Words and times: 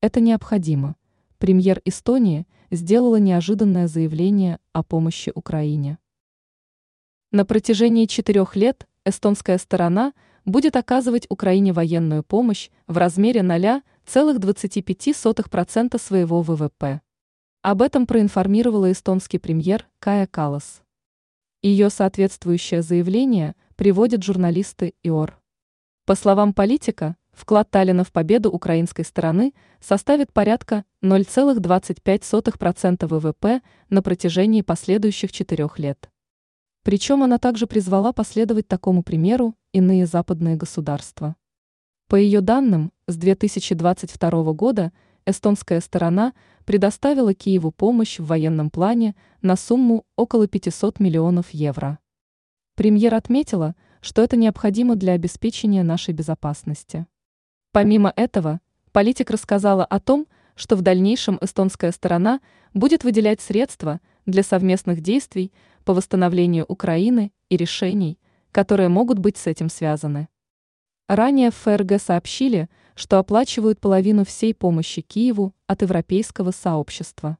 Это 0.00 0.20
необходимо. 0.20 0.94
Премьер 1.38 1.82
Эстонии 1.84 2.46
сделала 2.70 3.16
неожиданное 3.16 3.88
заявление 3.88 4.60
о 4.72 4.84
помощи 4.84 5.32
Украине. 5.34 5.98
На 7.32 7.44
протяжении 7.44 8.06
четырех 8.06 8.54
лет 8.54 8.86
эстонская 9.04 9.58
сторона 9.58 10.12
будет 10.44 10.76
оказывать 10.76 11.26
Украине 11.28 11.72
военную 11.72 12.22
помощь 12.22 12.70
в 12.86 12.96
размере 12.96 13.40
0,25% 13.40 15.98
своего 15.98 16.42
ВВП. 16.42 17.00
Об 17.62 17.82
этом 17.82 18.06
проинформировала 18.06 18.92
эстонский 18.92 19.38
премьер 19.38 19.88
Кая 19.98 20.28
Калас. 20.28 20.82
Ее 21.60 21.90
соответствующее 21.90 22.82
заявление 22.82 23.56
приводят 23.74 24.22
журналисты 24.22 24.94
ИОР. 25.02 25.36
По 26.06 26.14
словам 26.14 26.54
политика, 26.54 27.16
вклад 27.38 27.70
Таллина 27.70 28.04
в 28.04 28.12
победу 28.12 28.50
украинской 28.50 29.04
стороны 29.04 29.54
составит 29.80 30.32
порядка 30.32 30.84
0,25% 31.02 33.06
ВВП 33.06 33.62
на 33.88 34.02
протяжении 34.02 34.62
последующих 34.62 35.32
четырех 35.32 35.78
лет. 35.78 36.10
Причем 36.82 37.22
она 37.22 37.38
также 37.38 37.66
призвала 37.66 38.12
последовать 38.12 38.66
такому 38.66 39.02
примеру 39.02 39.54
иные 39.72 40.06
западные 40.06 40.56
государства. 40.56 41.36
По 42.08 42.16
ее 42.16 42.40
данным, 42.40 42.92
с 43.06 43.16
2022 43.16 44.52
года 44.54 44.92
эстонская 45.26 45.80
сторона 45.80 46.32
предоставила 46.64 47.34
Киеву 47.34 47.70
помощь 47.70 48.18
в 48.18 48.26
военном 48.26 48.70
плане 48.70 49.14
на 49.42 49.56
сумму 49.56 50.04
около 50.16 50.48
500 50.48 51.00
миллионов 51.00 51.50
евро. 51.50 51.98
Премьер 52.74 53.14
отметила, 53.14 53.74
что 54.00 54.22
это 54.22 54.36
необходимо 54.36 54.96
для 54.96 55.12
обеспечения 55.12 55.82
нашей 55.82 56.14
безопасности. 56.14 57.06
Помимо 57.78 58.12
этого, 58.16 58.60
политик 58.90 59.30
рассказала 59.30 59.84
о 59.84 60.00
том, 60.00 60.26
что 60.56 60.74
в 60.74 60.82
дальнейшем 60.82 61.38
эстонская 61.40 61.92
сторона 61.92 62.40
будет 62.74 63.04
выделять 63.04 63.40
средства 63.40 64.00
для 64.26 64.42
совместных 64.42 65.00
действий 65.00 65.52
по 65.84 65.94
восстановлению 65.94 66.64
Украины 66.66 67.30
и 67.48 67.56
решений, 67.56 68.18
которые 68.50 68.88
могут 68.88 69.20
быть 69.20 69.36
с 69.36 69.46
этим 69.46 69.68
связаны. 69.68 70.26
Ранее 71.06 71.52
в 71.52 71.54
ФРГ 71.54 72.00
сообщили, 72.00 72.68
что 72.96 73.20
оплачивают 73.20 73.78
половину 73.78 74.24
всей 74.24 74.54
помощи 74.54 75.00
Киеву 75.00 75.54
от 75.68 75.82
Европейского 75.82 76.50
сообщества. 76.50 77.38